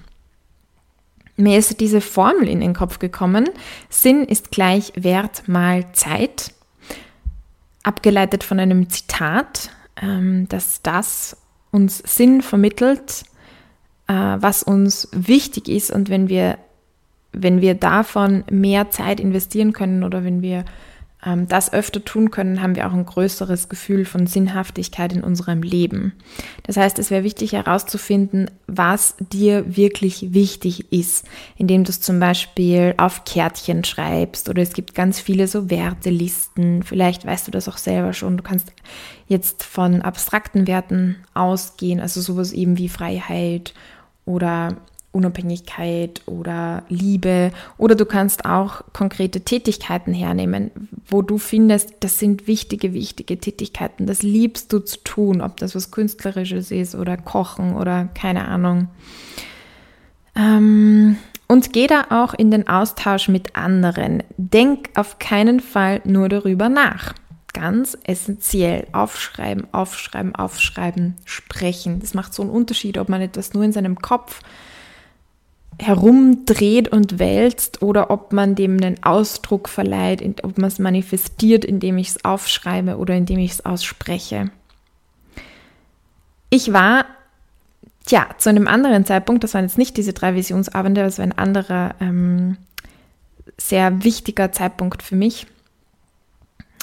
Mir 1.35 1.57
ist 1.57 1.79
diese 1.79 2.01
Formel 2.01 2.47
in 2.47 2.59
den 2.59 2.73
Kopf 2.73 3.00
gekommen. 3.00 3.50
Sinn 3.89 4.25
ist 4.25 4.51
gleich 4.51 4.91
Wert 4.95 5.47
mal 5.47 5.91
Zeit. 5.93 6.53
Abgeleitet 7.83 8.43
von 8.43 8.59
einem 8.59 8.89
Zitat 8.89 9.69
dass 9.95 10.81
das 10.81 11.38
uns 11.71 12.00
Sinn 12.00 12.41
vermittelt, 12.41 13.24
äh, 14.07 14.13
was 14.13 14.63
uns 14.63 15.07
wichtig 15.12 15.69
ist 15.69 15.91
und 15.91 16.10
wenn 16.10 16.27
wir, 16.27 16.57
wenn 17.31 17.62
wir 17.62 17.75
davon 17.75 18.43
mehr 18.50 18.89
Zeit 18.89 19.19
investieren 19.19 19.74
können 19.74 20.03
oder 20.03 20.24
wenn 20.24 20.41
wir 20.41 20.65
ähm, 21.25 21.48
das 21.48 21.72
öfter 21.72 22.04
tun 22.04 22.32
können, 22.32 22.62
haben 22.62 22.75
wir 22.75 22.88
auch 22.88 22.94
ein 22.94 23.06
größeres 23.06 23.70
Gefühl 23.70 24.06
von 24.06 24.28
Sinnhaftigkeit 24.28 25.13
in 25.13 25.24
unserem 25.24 25.62
Leben. 25.62 26.13
Das 26.63 26.78
heißt, 26.78 27.00
es 27.00 27.12
wäre 27.12 27.24
wichtig 27.24 27.54
herauszufinden, 27.54 28.50
was 28.68 29.16
dir 29.20 29.75
wirklich 29.75 30.34
wichtig 30.34 30.92
ist, 30.92 31.28
indem 31.58 31.84
du 31.84 31.90
es 31.90 32.01
zum 32.01 32.20
Beispiel 32.20 32.94
auf 32.98 33.24
Kärtchen 33.25 33.84
schreibst 33.84 34.50
oder 34.50 34.62
es 34.62 34.74
gibt 34.74 34.96
ganz 34.96 35.20
viele 35.20 35.48
so 35.48 35.70
Wertelisten. 35.70 36.84
Vielleicht 36.84 37.25
weißt 37.25 37.48
du 37.48 37.51
das 37.51 37.70
auch 37.70 37.78
selber 37.78 38.13
schon. 38.13 38.38
Du 38.38 38.44
kannst 38.44 38.74
jetzt 39.28 39.63
von 39.63 40.01
abstrakten 40.01 40.68
Werten 40.68 41.18
ausgehen, 41.34 42.00
also 42.00 42.22
sowas 42.22 42.51
eben 42.51 42.78
wie 42.78 42.90
Freiheit 42.90 43.74
oder 44.25 44.78
Unabhängigkeit 45.12 46.22
oder 46.25 46.84
Liebe 46.88 47.51
oder 47.77 47.96
du 47.96 48.06
kannst 48.06 48.46
auch 48.46 48.84
konkrete 48.94 49.41
Tätigkeiten 49.41 50.13
hernehmen, 50.13 50.72
wo 51.08 51.22
du 51.22 51.38
findest, 51.38 51.96
das 52.00 52.20
sind 52.20 52.48
wichtige, 52.48 52.94
wichtige 52.94 53.38
Tätigkeiten, 53.38 54.06
das 54.06 54.24
liebst 54.24 54.72
du 54.72 54.80
zu 54.80 55.03
tun, 55.03 55.41
ob 55.41 55.58
das 55.58 55.75
was 55.75 55.91
Künstlerisches 55.91 56.72
ist 56.72 56.96
oder 56.96 57.18
Kochen 57.18 57.75
oder 57.75 58.06
keine 58.13 58.48
Ahnung. 58.48 58.88
Ähm, 60.36 61.18
und 61.48 61.74
geh 61.74 61.88
da 61.88 62.06
auch 62.10 62.34
in 62.34 62.50
den 62.50 62.70
Austausch 62.70 63.27
mit 63.27 63.58
anderen. 63.58 64.24
Denk 64.38 64.91
auf 64.96 65.20
keinen 65.20 65.60
Fall 65.60 66.00
nur 66.06 66.30
darüber 66.30 66.70
nach. 66.70 67.13
Ganz 67.51 67.98
essentiell. 68.06 68.88
Aufschreiben, 68.94 69.68
aufschreiben, 69.74 70.34
aufschreiben, 70.34 71.15
sprechen. 71.25 72.00
Das 72.00 72.13
macht 72.13 72.34
so 72.34 72.44
einen 72.44 72.51
Unterschied, 72.51 72.98
ob 72.98 73.10
man 73.10 73.20
etwas 73.20 73.53
nur 73.53 73.63
in 73.63 73.74
seinem 73.74 73.98
Kopf 73.98 74.39
herumdreht 75.81 76.89
und 76.89 77.17
wälzt 77.17 77.81
oder 77.81 78.11
ob 78.11 78.33
man 78.33 78.53
dem 78.55 78.77
einen 78.77 79.03
Ausdruck 79.03 79.67
verleiht, 79.67 80.43
ob 80.43 80.57
man 80.57 80.67
es 80.67 80.77
manifestiert, 80.77 81.65
indem 81.65 81.97
ich 81.97 82.09
es 82.09 82.23
aufschreibe 82.23 82.97
oder 82.97 83.15
indem 83.15 83.39
ich 83.39 83.51
es 83.51 83.65
ausspreche. 83.65 84.51
Ich 86.51 86.71
war, 86.71 87.05
tja, 88.05 88.27
zu 88.38 88.50
einem 88.50 88.67
anderen 88.67 89.05
Zeitpunkt, 89.05 89.43
das 89.43 89.55
waren 89.55 89.65
jetzt 89.65 89.77
nicht 89.77 89.97
diese 89.97 90.13
drei 90.13 90.35
Visionsabende, 90.35 91.01
das 91.01 91.17
war 91.17 91.23
ein 91.23 91.38
anderer, 91.38 91.95
ähm, 92.00 92.57
sehr 93.57 94.03
wichtiger 94.03 94.51
Zeitpunkt 94.51 95.01
für 95.01 95.15
mich 95.15 95.47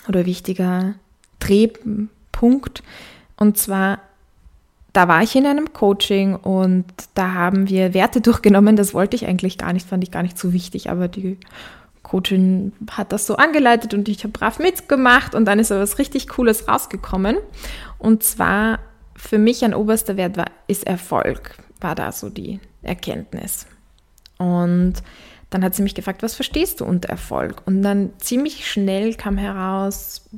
oder 0.09 0.27
wichtiger 0.27 0.95
Drehpunkt. 1.39 2.83
Und 3.37 3.59
zwar 3.59 4.01
da 4.99 5.07
war 5.07 5.23
ich 5.23 5.37
in 5.37 5.47
einem 5.47 5.73
Coaching 5.73 6.35
und 6.35 6.85
da 7.15 7.33
haben 7.33 7.69
wir 7.69 7.95
Werte 7.95 8.21
durchgenommen. 8.29 8.75
Das 8.75 8.95
wollte 8.95 9.15
ich 9.15 9.27
eigentlich 9.29 9.57
gar 9.57 9.73
nicht, 9.73 9.89
fand 9.89 10.03
ich 10.03 10.11
gar 10.11 10.25
nicht 10.25 10.37
so 10.37 10.53
wichtig, 10.53 10.91
aber 10.91 11.07
die 11.07 11.39
Coachin 12.03 12.73
hat 12.91 13.13
das 13.13 13.25
so 13.25 13.37
angeleitet 13.37 13.95
und 13.95 14.09
ich 14.09 14.25
habe 14.25 14.33
brav 14.33 14.59
mitgemacht 14.59 15.37
und 15.37 15.45
dann 15.45 15.61
ist 15.61 15.71
aber 15.71 15.83
was 15.83 16.01
richtig 16.01 16.27
Cooles 16.27 16.67
rausgekommen. 16.67 17.37
Und 18.01 18.25
zwar 18.25 18.81
für 19.15 19.39
mich 19.39 19.65
ein 19.65 19.73
oberster 19.73 20.17
Wert 20.17 20.37
war, 20.37 20.47
ist 20.67 20.85
Erfolg, 20.85 21.55
war 21.81 21.95
da 21.95 22.11
so 22.11 22.29
die 22.29 22.59
Erkenntnis. 22.83 23.67
Und 24.39 24.95
dann 25.51 25.63
hat 25.63 25.77
sie 25.77 25.83
mich 25.85 25.95
gefragt, 25.95 26.25
was 26.25 26.35
verstehst 26.35 26.81
du 26.81 26.85
unter 26.85 27.09
Erfolg? 27.09 27.63
Und 27.67 27.83
dann 27.83 28.11
ziemlich 28.19 28.69
schnell 28.69 29.15
kam 29.15 29.37
heraus, 29.37 30.29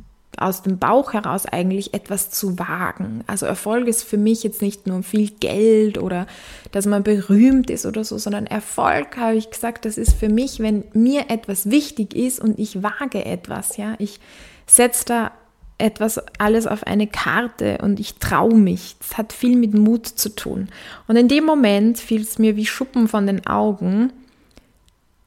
aus 0.41 0.63
dem 0.63 0.79
Bauch 0.79 1.13
heraus 1.13 1.47
eigentlich 1.47 1.95
etwas 1.95 2.31
zu 2.31 2.59
wagen. 2.59 3.23
Also 3.27 3.47
Erfolg 3.47 3.87
ist 3.87 4.03
für 4.03 4.17
mich 4.17 4.43
jetzt 4.43 4.63
nicht 4.63 4.87
nur 4.87 5.03
viel 5.03 5.31
Geld 5.31 5.99
oder 5.99 6.27
dass 6.73 6.87
man 6.87 7.03
berühmt 7.03 7.71
ist 7.71 7.87
oder 7.87 8.05
so, 8.05 8.19
sondern 8.19 8.47
Erfolg, 8.47 9.17
habe 9.17 9.37
ich 9.37 9.51
gesagt, 9.51 9.85
das 9.85 9.99
ist 9.99 10.15
für 10.15 10.29
mich, 10.29 10.61
wenn 10.61 10.85
mir 10.93 11.29
etwas 11.29 11.71
wichtig 11.71 12.15
ist 12.15 12.41
und 12.41 12.59
ich 12.59 12.83
wage 12.83 13.25
etwas, 13.25 13.77
ja, 13.77 13.95
ich 13.99 14.19
setze 14.67 15.05
da 15.07 15.33
etwas 15.81 16.21
alles 16.39 16.67
auf 16.67 16.87
eine 16.87 17.07
Karte 17.07 17.79
und 17.83 18.01
ich 18.01 18.17
traue 18.17 18.55
mich. 18.55 18.97
Das 18.99 19.19
hat 19.19 19.33
viel 19.33 19.57
mit 19.57 19.75
Mut 19.75 20.07
zu 20.07 20.35
tun. 20.35 20.69
Und 21.09 21.17
in 21.17 21.29
dem 21.29 21.45
Moment 21.45 21.99
fiel 21.99 22.23
es 22.23 22.39
mir 22.39 22.57
wie 22.57 22.67
Schuppen 22.67 23.09
von 23.09 23.27
den 23.27 23.47
Augen. 23.47 24.13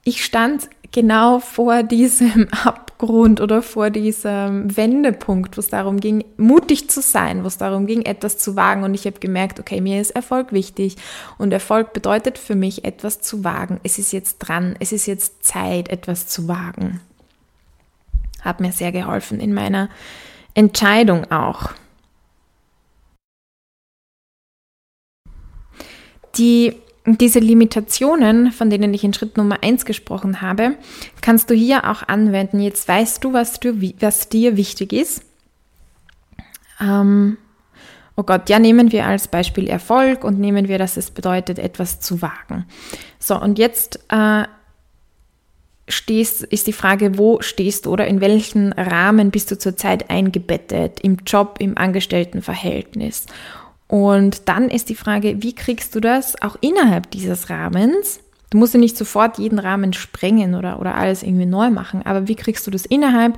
Ich 0.03 0.23
stand 0.23 0.69
genau 0.91 1.39
vor 1.39 1.83
diesem 1.83 2.47
Abgrund 3.03 3.41
oder 3.41 3.61
vor 3.61 3.89
diesem 3.89 4.75
Wendepunkt, 4.75 5.57
wo 5.57 5.59
es 5.59 5.67
darum 5.67 5.99
ging, 5.99 6.23
mutig 6.37 6.89
zu 6.89 7.01
sein, 7.01 7.43
wo 7.43 7.47
es 7.47 7.57
darum 7.57 7.85
ging, 7.85 8.03
etwas 8.03 8.37
zu 8.37 8.55
wagen. 8.55 8.83
Und 8.83 8.93
ich 8.93 9.05
habe 9.05 9.19
gemerkt, 9.19 9.59
okay, 9.59 9.81
mir 9.81 9.99
ist 9.99 10.11
Erfolg 10.11 10.53
wichtig. 10.53 10.95
Und 11.37 11.51
Erfolg 11.51 11.91
bedeutet 11.91 12.37
für 12.37 12.55
mich, 12.55 12.85
etwas 12.85 13.21
zu 13.21 13.43
wagen. 13.43 13.81
Es 13.83 13.99
ist 13.99 14.13
jetzt 14.13 14.39
dran, 14.39 14.77
es 14.79 14.93
ist 14.93 15.05
jetzt 15.05 15.43
Zeit, 15.43 15.89
etwas 15.89 16.27
zu 16.27 16.47
wagen. 16.47 17.01
Hat 18.41 18.61
mir 18.61 18.71
sehr 18.71 18.93
geholfen 18.93 19.41
in 19.41 19.53
meiner 19.53 19.89
Entscheidung 20.53 21.29
auch. 21.29 21.71
Die 26.37 26.77
diese 27.05 27.39
Limitationen, 27.39 28.51
von 28.51 28.69
denen 28.69 28.93
ich 28.93 29.03
in 29.03 29.13
Schritt 29.13 29.35
Nummer 29.35 29.57
1 29.61 29.85
gesprochen 29.85 30.41
habe, 30.41 30.75
kannst 31.21 31.49
du 31.49 31.53
hier 31.53 31.89
auch 31.89 32.07
anwenden. 32.07 32.59
Jetzt 32.59 32.87
weißt 32.87 33.23
du, 33.23 33.33
was, 33.33 33.59
du, 33.59 33.81
was 33.99 34.29
dir 34.29 34.55
wichtig 34.55 34.93
ist. 34.93 35.23
Ähm, 36.79 37.37
oh 38.15 38.23
Gott, 38.23 38.49
ja, 38.49 38.59
nehmen 38.59 38.91
wir 38.91 39.05
als 39.05 39.27
Beispiel 39.27 39.67
Erfolg 39.67 40.23
und 40.23 40.39
nehmen 40.39 40.69
wir, 40.69 40.77
dass 40.77 40.95
es 40.95 41.11
bedeutet, 41.11 41.59
etwas 41.59 41.99
zu 41.99 42.21
wagen. 42.21 42.65
So, 43.19 43.39
und 43.39 43.59
jetzt 43.59 43.99
äh, 44.09 44.45
stehst, 45.89 46.43
ist 46.43 46.67
die 46.67 46.73
Frage, 46.73 47.17
wo 47.17 47.41
stehst 47.41 47.85
du 47.85 47.91
oder 47.91 48.07
in 48.07 48.21
welchen 48.21 48.71
Rahmen 48.73 49.31
bist 49.31 49.51
du 49.51 49.57
zurzeit 49.57 50.09
eingebettet, 50.09 51.01
im 51.01 51.17
Job, 51.25 51.57
im 51.59 51.77
Angestelltenverhältnis. 51.77 53.25
Und 53.93 54.49
dann 54.49 54.69
ist 54.69 54.89
die 54.89 54.95
Frage, 54.95 55.43
wie 55.43 55.53
kriegst 55.53 55.93
du 55.93 55.99
das 55.99 56.41
auch 56.41 56.57
innerhalb 56.61 57.11
dieses 57.11 57.51
Rahmens? 57.51 58.21
Du 58.49 58.57
musst 58.57 58.73
ja 58.73 58.79
nicht 58.79 58.97
sofort 58.97 59.37
jeden 59.37 59.59
Rahmen 59.59 59.93
sprengen 59.93 60.55
oder, 60.55 60.79
oder 60.79 60.95
alles 60.95 61.21
irgendwie 61.21 61.45
neu 61.45 61.69
machen, 61.69 62.01
aber 62.03 62.27
wie 62.27 62.33
kriegst 62.33 62.65
du 62.65 62.71
das 62.71 62.87
innerhalb 62.87 63.37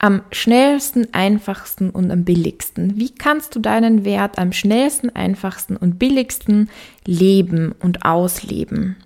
am 0.00 0.22
schnellsten, 0.32 1.14
einfachsten 1.14 1.90
und 1.90 2.10
am 2.10 2.24
billigsten? 2.24 2.96
Wie 2.96 3.10
kannst 3.10 3.54
du 3.54 3.60
deinen 3.60 4.04
Wert 4.04 4.38
am 4.38 4.50
schnellsten, 4.50 5.14
einfachsten 5.14 5.76
und 5.76 6.00
billigsten 6.00 6.68
leben 7.06 7.72
und 7.78 8.04
ausleben? 8.04 8.96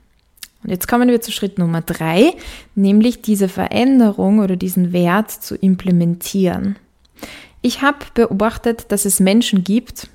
Und 0.63 0.71
jetzt 0.71 0.89
kommen 0.89 1.11
wir 1.11 1.21
zu 1.21 1.31
Schritt 1.31 1.59
Nummer 1.59 1.83
drei, 1.83 2.33
nämlich 2.75 3.21
diese 3.21 3.51
Veränderung 3.51 4.39
oder 4.39 4.57
diesen 4.57 4.95
Wert 4.95 5.31
zu 5.31 5.57
implementieren. 5.57 6.77
Ich 7.61 7.83
habe 7.83 7.99
beobachtet, 8.15 8.87
dass 8.93 9.05
es 9.05 9.21
Menschen 9.21 9.63
gibt, 9.63 10.09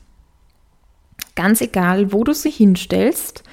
ganz 1.39 1.61
egal, 1.61 2.11
wo 2.11 2.25
du 2.25 2.33
sie 2.33 2.51
hinstellst, 2.51 3.43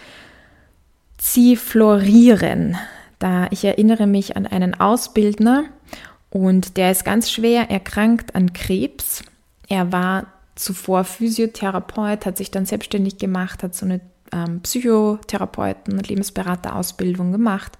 sie 1.21 1.55
florieren. 1.55 2.77
Da 3.21 3.47
ich 3.53 3.65
erinnere 3.65 4.09
mich 4.09 4.37
an 4.37 4.45
einen 4.45 4.75
Ausbildner 4.75 5.67
und 6.29 6.79
der 6.79 6.91
ist 6.91 7.05
ganz 7.05 7.31
schwer 7.31 7.71
erkrankt 7.71 8.35
an 8.35 8.53
Krebs. 8.53 9.23
Er 9.69 9.93
war 9.93 10.27
zuvor 10.57 11.05
Physiotherapeut, 11.05 12.27
hat 12.27 12.37
sich 12.37 12.51
dann 12.51 12.67
selbstständig 12.67 13.19
gemacht, 13.19 13.63
hat 13.63 13.77
so 13.77 13.87
eine 13.87 14.01
ähm, 14.33 14.63
Psychotherapeuten- 14.65 15.93
und 15.93 16.09
Lebensberaterausbildung 16.09 17.31
gemacht, 17.31 17.79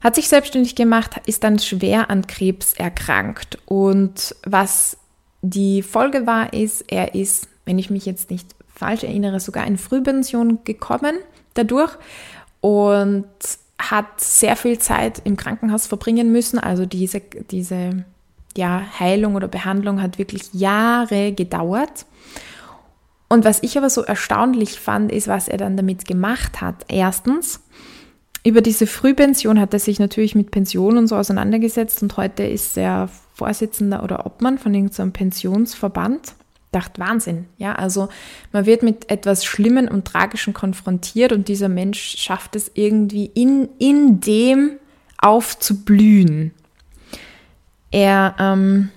hat 0.00 0.14
sich 0.14 0.28
selbstständig 0.28 0.76
gemacht, 0.76 1.20
ist 1.26 1.42
dann 1.42 1.58
schwer 1.58 2.10
an 2.10 2.28
Krebs 2.28 2.74
erkrankt. 2.74 3.58
Und 3.64 4.36
was 4.46 4.98
die 5.42 5.82
Folge 5.82 6.28
war, 6.28 6.52
ist, 6.52 6.84
er 6.92 7.16
ist, 7.16 7.48
wenn 7.64 7.80
ich 7.80 7.90
mich 7.90 8.06
jetzt 8.06 8.30
nicht 8.30 8.54
falsch 8.80 9.04
erinnere, 9.04 9.40
sogar 9.40 9.66
in 9.66 9.76
Frühpension 9.76 10.64
gekommen 10.64 11.16
dadurch 11.54 11.92
und 12.60 13.26
hat 13.78 14.20
sehr 14.20 14.56
viel 14.56 14.78
Zeit 14.78 15.20
im 15.24 15.36
Krankenhaus 15.36 15.86
verbringen 15.86 16.32
müssen. 16.32 16.58
Also 16.58 16.86
diese, 16.86 17.20
diese 17.50 18.04
ja, 18.56 18.82
Heilung 18.98 19.34
oder 19.34 19.48
Behandlung 19.48 20.00
hat 20.02 20.18
wirklich 20.18 20.52
Jahre 20.52 21.32
gedauert. 21.32 22.06
Und 23.28 23.44
was 23.44 23.62
ich 23.62 23.78
aber 23.78 23.90
so 23.90 24.02
erstaunlich 24.02 24.80
fand, 24.80 25.12
ist, 25.12 25.28
was 25.28 25.48
er 25.48 25.58
dann 25.58 25.76
damit 25.76 26.06
gemacht 26.06 26.60
hat. 26.60 26.86
Erstens, 26.88 27.60
über 28.44 28.62
diese 28.62 28.86
Frühpension 28.86 29.60
hat 29.60 29.74
er 29.74 29.78
sich 29.78 30.00
natürlich 30.00 30.34
mit 30.34 30.50
Pension 30.50 30.96
und 30.96 31.06
so 31.06 31.16
auseinandergesetzt 31.16 32.02
und 32.02 32.16
heute 32.16 32.42
ist 32.42 32.76
er 32.76 33.08
Vorsitzender 33.34 34.02
oder 34.02 34.26
Obmann 34.26 34.58
von 34.58 34.74
irgendeinem 34.74 35.12
Pensionsverband 35.12 36.34
dachte, 36.72 37.00
Wahnsinn. 37.00 37.46
Ja, 37.58 37.74
also 37.74 38.08
man 38.52 38.66
wird 38.66 38.82
mit 38.82 39.10
etwas 39.10 39.44
Schlimmen 39.44 39.88
und 39.88 40.06
Tragischen 40.06 40.54
konfrontiert 40.54 41.32
und 41.32 41.48
dieser 41.48 41.68
Mensch 41.68 42.16
schafft 42.18 42.56
es 42.56 42.70
irgendwie 42.74 43.26
in, 43.26 43.68
in 43.78 44.20
dem 44.20 44.72
aufzublühen. 45.18 46.52
Er 47.90 48.36
ähm, 48.38 48.90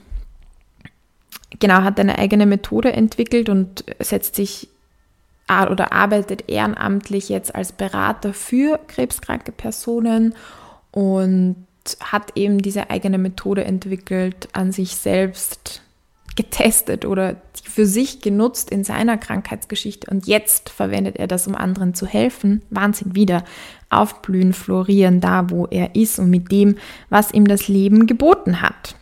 genau 1.60 1.82
hat 1.82 2.00
eine 2.00 2.18
eigene 2.18 2.46
Methode 2.46 2.94
entwickelt 2.94 3.50
und 3.50 3.84
setzt 4.00 4.36
sich 4.36 4.70
oder 5.70 5.92
arbeitet 5.92 6.50
ehrenamtlich 6.50 7.30
jetzt 7.30 7.54
als 7.54 7.74
Berater 7.74 8.34
für 8.34 8.80
krebskranke 8.88 9.52
Personen 9.52 10.34
und 10.92 11.68
hat 12.00 12.32
eben 12.36 12.60
diese 12.60 12.90
eigene 12.90 13.20
Methode 13.20 13.64
entwickelt, 13.66 14.48
an 14.54 14.72
sich 14.72 14.96
selbst 14.96 15.83
getestet 16.36 17.06
oder 17.06 17.36
für 17.64 17.86
sich 17.86 18.22
genutzt 18.22 18.70
in 18.70 18.84
seiner 18.84 19.18
Krankheitsgeschichte 19.18 20.10
und 20.10 20.28
jetzt 20.28 20.70
verwendet 20.70 21.18
er 21.18 21.28
das, 21.28 21.48
um 21.48 21.56
anderen 21.56 21.94
zu 21.94 22.06
helfen. 22.06 22.62
Wahnsinn, 22.70 23.16
wieder 23.16 23.44
aufblühen, 23.90 24.54
florieren 24.54 25.22
da, 25.22 25.50
wo 25.50 25.66
er 25.68 25.96
ist 25.96 26.20
und 26.20 26.30
mit 26.30 26.52
dem, 26.52 26.78
was 27.10 27.34
ihm 27.34 27.48
das 27.48 27.68
Leben 27.68 28.08
geboten 28.08 28.62
hat. 28.62 28.96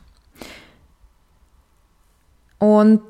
Und 2.59 3.01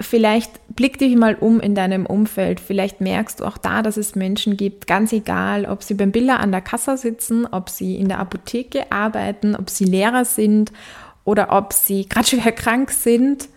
vielleicht 0.00 0.60
blick 0.76 0.98
dich 0.98 1.16
mal 1.16 1.34
um 1.34 1.60
in 1.60 1.74
deinem 1.74 2.06
Umfeld. 2.06 2.60
Vielleicht 2.60 3.00
merkst 3.00 3.40
du 3.40 3.44
auch 3.44 3.58
da, 3.58 3.82
dass 3.82 3.96
es 3.96 4.14
Menschen 4.14 4.56
gibt, 4.56 4.86
ganz 4.86 5.12
egal, 5.12 5.66
ob 5.66 5.82
sie 5.82 5.94
beim 5.94 6.12
Biller 6.12 6.40
an 6.40 6.52
der 6.52 6.60
Kasse 6.60 6.96
sitzen, 6.96 7.46
ob 7.46 7.68
sie 7.70 7.96
in 7.96 8.08
der 8.08 8.18
Apotheke 8.18 8.92
arbeiten, 8.92 9.56
ob 9.56 9.70
sie 9.70 9.84
Lehrer 9.84 10.24
sind 10.24 10.72
oder 11.24 11.52
ob 11.52 11.72
sie 11.72 12.08
gerade 12.08 12.26
schwer 12.26 12.52
krank 12.52 12.90
sind. 12.90 13.48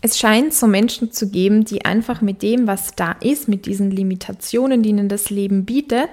Es 0.00 0.18
scheint 0.18 0.54
so 0.54 0.66
Menschen 0.66 1.10
zu 1.10 1.28
geben, 1.28 1.64
die 1.64 1.84
einfach 1.84 2.20
mit 2.20 2.42
dem, 2.42 2.66
was 2.66 2.94
da 2.94 3.12
ist, 3.20 3.48
mit 3.48 3.66
diesen 3.66 3.90
Limitationen, 3.90 4.82
die 4.82 4.90
ihnen 4.90 5.08
das 5.08 5.28
Leben 5.30 5.64
bietet, 5.64 6.08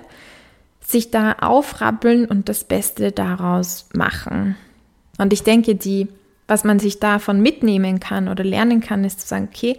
sich 0.81 1.11
da 1.11 1.33
aufrappeln 1.33 2.25
und 2.25 2.49
das 2.49 2.63
Beste 2.63 3.11
daraus 3.11 3.87
machen. 3.93 4.55
Und 5.17 5.33
ich 5.33 5.43
denke, 5.43 5.75
die, 5.75 6.07
was 6.47 6.63
man 6.63 6.79
sich 6.79 6.99
davon 6.99 7.41
mitnehmen 7.41 7.99
kann 7.99 8.27
oder 8.27 8.43
lernen 8.43 8.81
kann, 8.81 9.03
ist 9.03 9.21
zu 9.21 9.27
sagen, 9.27 9.49
okay, 9.53 9.77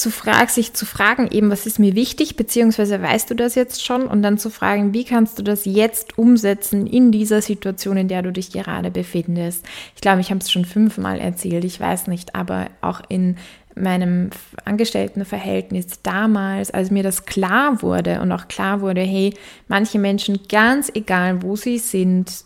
zu 0.00 0.10
fragen, 0.10 0.48
sich 0.48 0.72
zu 0.72 0.86
fragen, 0.86 1.28
eben, 1.30 1.50
was 1.50 1.66
ist 1.66 1.78
mir 1.78 1.94
wichtig, 1.94 2.34
beziehungsweise 2.36 3.02
weißt 3.02 3.30
du 3.30 3.34
das 3.34 3.54
jetzt 3.54 3.84
schon 3.84 4.06
und 4.06 4.22
dann 4.22 4.38
zu 4.38 4.48
fragen, 4.48 4.94
wie 4.94 5.04
kannst 5.04 5.38
du 5.38 5.42
das 5.42 5.66
jetzt 5.66 6.18
umsetzen 6.18 6.86
in 6.86 7.12
dieser 7.12 7.42
Situation, 7.42 7.98
in 7.98 8.08
der 8.08 8.22
du 8.22 8.32
dich 8.32 8.50
gerade 8.50 8.90
befindest. 8.90 9.66
Ich 9.94 10.00
glaube, 10.00 10.22
ich 10.22 10.30
habe 10.30 10.40
es 10.40 10.50
schon 10.50 10.64
fünfmal 10.64 11.20
erzählt, 11.20 11.64
ich 11.64 11.78
weiß 11.78 12.06
nicht, 12.06 12.34
aber 12.34 12.68
auch 12.80 13.02
in 13.08 13.36
meinem 13.74 14.30
Angestelltenverhältnis 14.64 16.00
damals, 16.02 16.70
als 16.70 16.90
mir 16.90 17.02
das 17.02 17.26
klar 17.26 17.82
wurde 17.82 18.20
und 18.22 18.32
auch 18.32 18.48
klar 18.48 18.80
wurde, 18.80 19.02
hey, 19.02 19.34
manche 19.68 19.98
Menschen, 19.98 20.40
ganz 20.48 20.90
egal 20.94 21.42
wo 21.42 21.56
sie 21.56 21.78
sind, 21.78 22.44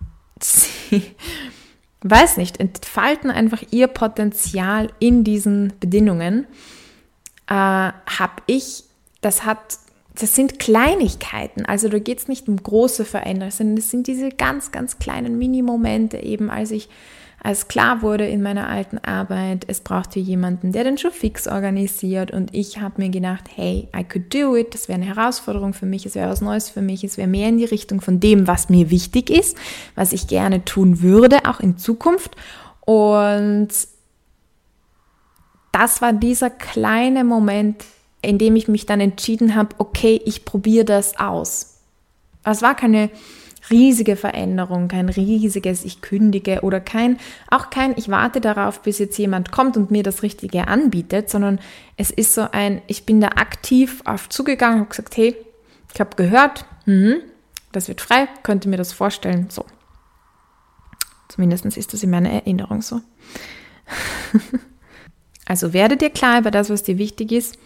sie, 0.42 1.02
weiß 2.00 2.38
nicht, 2.38 2.60
entfalten 2.60 3.30
einfach 3.30 3.62
ihr 3.70 3.88
Potenzial 3.88 4.90
in 5.00 5.22
diesen 5.22 5.74
Bedingungen 5.80 6.46
äh, 7.48 7.52
habe 7.52 8.42
ich, 8.46 8.84
das 9.20 9.44
hat, 9.44 9.78
das 10.14 10.34
sind 10.34 10.58
Kleinigkeiten. 10.58 11.64
Also 11.64 11.88
da 11.88 11.98
geht 11.98 12.18
es 12.18 12.28
nicht 12.28 12.48
um 12.48 12.62
große 12.62 13.04
Veränderungen, 13.04 13.50
sondern 13.50 13.76
es 13.78 13.90
sind 13.90 14.06
diese 14.06 14.30
ganz, 14.30 14.72
ganz 14.72 14.98
kleinen 14.98 15.38
Mini-Momente 15.38 16.18
eben, 16.18 16.50
als 16.50 16.70
ich 16.70 16.88
als 17.40 17.68
klar 17.68 18.02
wurde 18.02 18.26
in 18.26 18.42
meiner 18.42 18.68
alten 18.68 18.98
Arbeit, 18.98 19.64
es 19.68 19.80
braucht 19.80 20.14
hier 20.14 20.22
jemanden, 20.22 20.72
der 20.72 20.84
den 20.84 20.98
Show 20.98 21.10
fix 21.10 21.46
organisiert. 21.46 22.32
Und 22.32 22.52
ich 22.52 22.80
habe 22.80 23.00
mir 23.00 23.10
gedacht, 23.10 23.44
hey, 23.54 23.88
I 23.96 24.02
could 24.02 24.34
do 24.34 24.56
it, 24.56 24.74
das 24.74 24.88
wäre 24.88 25.00
eine 25.00 25.14
Herausforderung 25.14 25.72
für 25.72 25.86
mich, 25.86 26.04
es 26.04 26.16
wäre 26.16 26.30
was 26.30 26.40
Neues 26.40 26.68
für 26.68 26.82
mich, 26.82 27.04
es 27.04 27.16
wäre 27.16 27.28
mehr 27.28 27.48
in 27.48 27.58
die 27.58 27.64
Richtung 27.64 28.00
von 28.00 28.18
dem, 28.18 28.48
was 28.48 28.70
mir 28.70 28.90
wichtig 28.90 29.30
ist, 29.30 29.56
was 29.94 30.12
ich 30.12 30.26
gerne 30.26 30.64
tun 30.64 31.00
würde, 31.00 31.38
auch 31.44 31.60
in 31.60 31.78
Zukunft. 31.78 32.36
Und 32.80 33.68
das 35.78 36.02
war 36.02 36.12
dieser 36.12 36.50
kleine 36.50 37.22
Moment, 37.22 37.84
in 38.20 38.38
dem 38.38 38.56
ich 38.56 38.66
mich 38.66 38.84
dann 38.84 39.00
entschieden 39.00 39.54
habe, 39.54 39.76
okay, 39.78 40.20
ich 40.24 40.44
probiere 40.44 40.84
das 40.84 41.20
aus. 41.20 41.78
Es 42.42 42.62
war 42.62 42.74
keine 42.74 43.10
riesige 43.70 44.16
Veränderung, 44.16 44.88
kein 44.88 45.08
riesiges 45.08 45.84
Ich 45.84 46.00
kündige 46.00 46.62
oder 46.62 46.80
kein, 46.80 47.18
auch 47.48 47.70
kein 47.70 47.96
Ich 47.96 48.08
warte 48.08 48.40
darauf, 48.40 48.82
bis 48.82 48.98
jetzt 48.98 49.18
jemand 49.18 49.52
kommt 49.52 49.76
und 49.76 49.92
mir 49.92 50.02
das 50.02 50.24
Richtige 50.24 50.66
anbietet, 50.66 51.30
sondern 51.30 51.60
es 51.96 52.10
ist 52.10 52.34
so 52.34 52.48
ein, 52.50 52.82
ich 52.88 53.06
bin 53.06 53.20
da 53.20 53.28
aktiv 53.28 54.02
auf 54.04 54.28
zugegangen, 54.28 54.80
habe 54.80 54.90
gesagt, 54.90 55.16
hey, 55.16 55.36
ich 55.94 56.00
habe 56.00 56.16
gehört, 56.16 56.64
mh, 56.86 57.18
das 57.70 57.86
wird 57.86 58.00
frei, 58.00 58.26
könnte 58.42 58.68
mir 58.68 58.78
das 58.78 58.92
vorstellen, 58.92 59.46
so. 59.48 59.64
Zumindest 61.28 61.66
ist 61.66 61.92
das 61.92 62.02
in 62.02 62.10
meiner 62.10 62.30
Erinnerung 62.30 62.82
so. 62.82 63.00
Also 65.48 65.72
werde 65.72 65.96
dir 65.96 66.10
klar 66.10 66.40
über 66.40 66.50
das, 66.50 66.68
was 66.68 66.82
dir 66.82 66.98
wichtig 66.98 67.32
ist. 67.32 67.58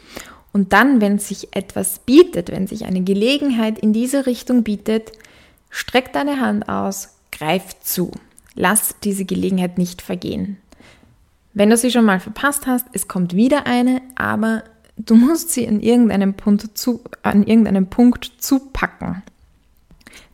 Und 0.52 0.72
dann, 0.72 1.00
wenn 1.00 1.18
sich 1.18 1.54
etwas 1.56 1.98
bietet, 1.98 2.50
wenn 2.52 2.66
sich 2.68 2.84
eine 2.84 3.02
Gelegenheit 3.02 3.78
in 3.78 3.92
diese 3.92 4.26
Richtung 4.26 4.62
bietet, 4.62 5.12
streck 5.68 6.12
deine 6.12 6.40
Hand 6.40 6.68
aus, 6.68 7.16
greif 7.32 7.80
zu. 7.80 8.12
Lass 8.54 8.94
diese 9.02 9.24
Gelegenheit 9.24 9.78
nicht 9.78 10.00
vergehen. 10.00 10.58
Wenn 11.54 11.70
du 11.70 11.76
sie 11.76 11.90
schon 11.90 12.04
mal 12.04 12.20
verpasst 12.20 12.66
hast, 12.66 12.86
es 12.92 13.08
kommt 13.08 13.34
wieder 13.34 13.66
eine, 13.66 14.00
aber 14.14 14.62
du 14.96 15.16
musst 15.16 15.50
sie 15.50 15.66
an 15.66 15.80
irgendeinem 15.80 16.34
Punkt, 16.34 16.78
zu, 16.78 17.00
an 17.22 17.44
irgendeinem 17.44 17.88
Punkt 17.88 18.30
zupacken. 18.38 19.22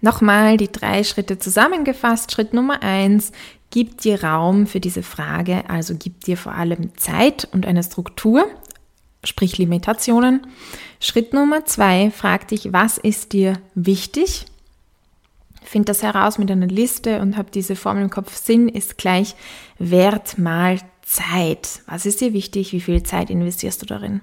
Nochmal 0.00 0.58
die 0.58 0.70
drei 0.70 1.02
Schritte 1.02 1.38
zusammengefasst. 1.38 2.30
Schritt 2.30 2.52
Nummer 2.52 2.82
eins, 2.82 3.32
Gib 3.70 4.00
dir 4.00 4.24
Raum 4.24 4.66
für 4.66 4.80
diese 4.80 5.02
Frage, 5.02 5.68
also 5.68 5.94
gib 5.98 6.24
dir 6.24 6.36
vor 6.36 6.54
allem 6.54 6.96
Zeit 6.96 7.48
und 7.52 7.66
eine 7.66 7.82
Struktur, 7.82 8.46
sprich 9.24 9.58
Limitationen. 9.58 10.46
Schritt 11.00 11.34
Nummer 11.34 11.64
zwei, 11.66 12.10
frag 12.10 12.48
dich, 12.48 12.72
was 12.72 12.96
ist 12.98 13.32
dir 13.32 13.54
wichtig? 13.74 14.46
Find 15.62 15.88
das 15.90 16.02
heraus 16.02 16.38
mit 16.38 16.50
einer 16.50 16.66
Liste 16.66 17.20
und 17.20 17.36
hab 17.36 17.52
diese 17.52 17.76
Formel 17.76 18.04
im 18.04 18.10
Kopf. 18.10 18.34
Sinn 18.34 18.70
ist 18.70 18.96
gleich 18.96 19.34
Wert 19.78 20.38
mal 20.38 20.78
Zeit. 21.02 21.82
Was 21.86 22.06
ist 22.06 22.22
dir 22.22 22.32
wichtig? 22.32 22.72
Wie 22.72 22.80
viel 22.80 23.02
Zeit 23.02 23.28
investierst 23.28 23.82
du 23.82 23.86
darin? 23.86 24.22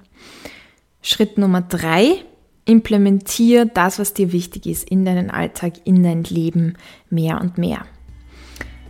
Schritt 1.03 1.38
Nummer 1.38 1.62
drei, 1.62 2.23
implementier 2.65 3.65
das, 3.65 3.99
was 3.99 4.15
dir 4.15 4.31
wichtig 4.31 4.65
ist, 4.65 4.89
in 4.89 5.05
deinen 5.05 5.29
Alltag, 5.29 5.73
in 5.84 6.01
dein 6.01 6.23
Leben 6.23 6.77
mehr 7.12 7.39
und 7.39 7.60
mehr. 7.60 7.86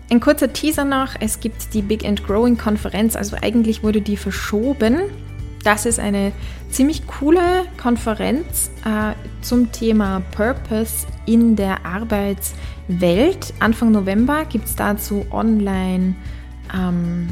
Ein 0.10 0.20
kurzer 0.20 0.54
Teaser 0.54 0.86
noch, 0.86 1.16
es 1.20 1.40
gibt 1.40 1.74
die 1.74 1.82
Big 1.82 2.06
and 2.06 2.26
Growing 2.26 2.58
Konferenz, 2.58 3.16
also 3.16 3.38
eigentlich 3.42 3.82
wurde 3.82 4.02
die 4.02 4.18
verschoben. 4.18 5.00
Das 5.64 5.88
ist 5.88 6.00
eine 6.00 6.32
ziemlich 6.70 7.08
coole 7.08 7.66
Konferenz 7.82 8.70
äh, 8.86 9.14
zum 9.42 9.72
Thema 9.72 10.22
Purpose 10.36 11.08
in 11.26 11.56
der 11.56 11.84
Arbeitswelt. 11.88 13.52
Anfang 13.60 13.92
November 13.92 14.46
gibt 14.46 14.66
es 14.66 14.76
dazu 14.76 15.26
online, 15.32 16.16
ähm, 16.72 17.30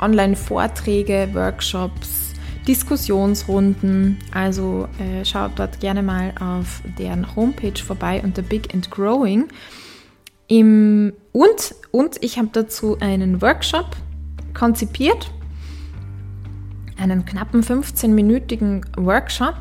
Online-Vorträge, 0.00 1.30
Workshops, 1.32 2.32
Diskussionsrunden. 2.68 4.18
Also 4.32 4.86
äh, 5.00 5.24
schaut 5.24 5.52
dort 5.56 5.80
gerne 5.80 6.04
mal 6.04 6.32
auf 6.40 6.80
deren 6.96 7.34
Homepage 7.34 7.82
vorbei 7.82 8.20
unter 8.22 8.42
Big 8.42 8.72
and 8.72 8.88
Growing. 8.92 9.48
Im, 10.46 11.12
und, 11.32 11.74
und 11.90 12.22
ich 12.22 12.38
habe 12.38 12.48
dazu 12.52 12.98
einen 13.00 13.40
Workshop 13.40 13.96
konzipiert, 14.52 15.30
einen 16.98 17.24
knappen 17.24 17.62
15-minütigen 17.62 18.84
Workshop, 18.96 19.56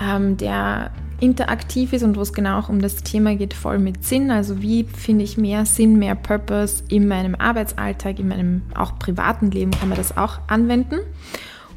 ähm, 0.00 0.36
der 0.36 0.90
interaktiv 1.20 1.92
ist 1.92 2.04
und 2.04 2.16
wo 2.16 2.20
es 2.20 2.32
genau 2.32 2.60
auch 2.60 2.68
um 2.68 2.80
das 2.80 2.96
Thema 2.96 3.34
geht, 3.34 3.54
voll 3.54 3.78
mit 3.78 4.04
Sinn. 4.04 4.30
Also 4.30 4.62
wie 4.62 4.84
finde 4.84 5.24
ich 5.24 5.36
mehr 5.36 5.64
Sinn, 5.66 5.98
mehr 5.98 6.14
Purpose 6.14 6.84
in 6.88 7.08
meinem 7.08 7.34
Arbeitsalltag, 7.34 8.20
in 8.20 8.28
meinem 8.28 8.62
auch 8.74 8.98
privaten 8.98 9.50
Leben 9.50 9.72
kann 9.72 9.88
man 9.88 9.98
das 9.98 10.16
auch 10.16 10.38
anwenden. 10.46 11.00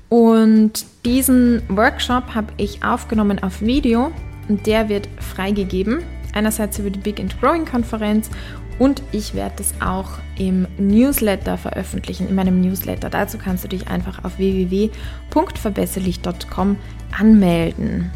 Und 0.09 0.85
diesen 1.05 1.63
Workshop 1.69 2.35
habe 2.35 2.53
ich 2.57 2.83
aufgenommen 2.83 3.41
auf 3.41 3.61
Video 3.61 4.11
und 4.47 4.67
der 4.67 4.89
wird 4.89 5.07
freigegeben 5.19 6.03
einerseits 6.33 6.79
über 6.79 6.89
die 6.89 6.99
Big 6.99 7.19
and 7.19 7.39
Growing 7.39 7.65
Konferenz 7.65 8.31
und 8.79 9.03
ich 9.11 9.35
werde 9.35 9.61
es 9.61 9.75
auch 9.79 10.17
im 10.37 10.65
Newsletter 10.77 11.57
veröffentlichen, 11.57 12.27
in 12.27 12.35
meinem 12.35 12.59
Newsletter. 12.61 13.09
Dazu 13.09 13.37
kannst 13.37 13.63
du 13.63 13.67
dich 13.67 13.87
einfach 13.87 14.23
auf 14.23 14.39
www.verbesserlich.com 14.39 16.77
anmelden. 17.17 18.11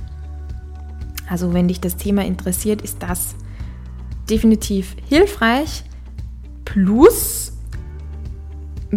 Also 1.30 1.54
wenn 1.54 1.68
dich 1.68 1.82
das 1.82 1.98
Thema 1.98 2.26
interessiert, 2.26 2.82
ist 2.82 3.04
das 3.04 3.36
definitiv 4.30 4.96
hilfreich. 5.08 5.84
Plus 6.64 7.55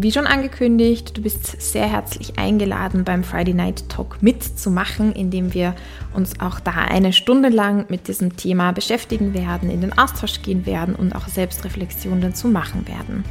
wie 0.02 0.12
schon 0.12 0.26
angekündigt, 0.26 1.16
du 1.16 1.22
bist 1.22 1.60
sehr 1.60 1.90
herzlich 1.90 2.38
eingeladen, 2.38 3.04
beim 3.04 3.24
Friday 3.24 3.54
Night 3.54 3.88
Talk 3.88 4.22
mitzumachen, 4.22 5.12
indem 5.12 5.54
wir 5.54 5.74
uns 6.14 6.40
auch 6.40 6.60
da 6.60 6.72
eine 6.72 7.12
Stunde 7.12 7.48
lang 7.48 7.86
mit 7.88 8.08
diesem 8.08 8.36
Thema 8.36 8.72
beschäftigen 8.72 9.34
werden, 9.34 9.70
in 9.70 9.80
den 9.80 9.96
Austausch 9.96 10.42
gehen 10.42 10.66
werden 10.66 10.94
und 10.94 11.14
auch 11.14 11.28
Selbstreflexion 11.28 12.20
dazu 12.20 12.48
machen 12.48 12.86
werden. 12.86 13.24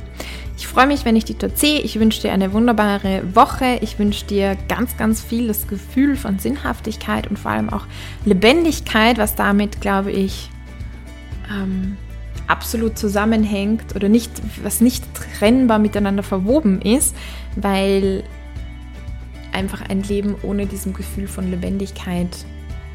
Ich 0.58 0.68
freue 0.68 0.88
mich, 0.88 1.06
wenn 1.06 1.16
ich 1.16 1.26
dich 1.26 1.38
dort 1.38 1.58
sehe. 1.58 1.82
Ich 1.82 2.00
wünsche 2.00 2.22
dir 2.22 2.32
eine 2.32 2.52
wunderbare 2.52 3.24
Woche. 3.36 3.78
Ich 3.82 4.00
wünsche 4.00 4.26
dir 4.26 4.58
ganz, 4.68 4.98
ganz 4.98 5.22
viel 5.22 5.48
das 5.48 5.68
Gefühl 5.68 6.16
von 6.16 6.40
Sinnhaftigkeit 6.40 7.28
und 7.28 7.38
vor 7.38 7.52
allem 7.52 7.70
auch 7.70 7.86
Lebendigkeit, 8.26 9.20
was 9.20 9.36
damit, 9.36 9.82
glaube 9.82 10.12
ich, 10.12 10.50
ähm, 11.52 11.98
absolut 12.48 12.98
zusammenhängt 12.98 13.96
oder 13.96 14.10
nicht, 14.10 14.32
was 14.64 14.82
nicht 14.82 15.04
trennbar 15.14 15.80
miteinander 15.80 16.24
verwoben 16.24 16.82
ist, 16.82 17.16
weil 17.56 18.24
einfach 19.52 19.82
ein 19.90 20.04
Leben 20.04 20.36
ohne 20.44 20.66
diesem 20.66 20.94
Gefühl 20.94 21.28
von 21.28 21.50
Lebendigkeit, 21.50 22.30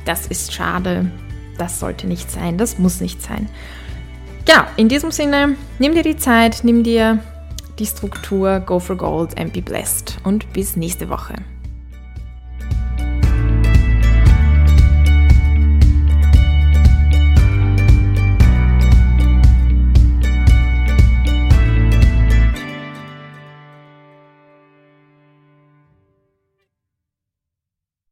das 0.04 0.26
ist 0.26 0.52
schade. 0.52 1.10
Das 1.58 1.80
sollte 1.80 2.06
nicht 2.06 2.30
sein, 2.30 2.56
das 2.56 2.78
muss 2.78 3.00
nicht 3.00 3.20
sein. 3.20 3.48
Ja, 4.48 4.66
in 4.76 4.88
diesem 4.88 5.10
Sinne, 5.10 5.56
nimm 5.78 5.94
dir 5.94 6.02
die 6.02 6.16
Zeit, 6.16 6.60
nimm 6.62 6.82
dir 6.82 7.18
die 7.78 7.86
Struktur, 7.86 8.60
go 8.60 8.78
for 8.78 8.96
gold 8.96 9.38
and 9.38 9.52
be 9.52 9.62
blessed 9.62 10.18
und 10.24 10.52
bis 10.52 10.76
nächste 10.76 11.08
Woche. 11.08 11.34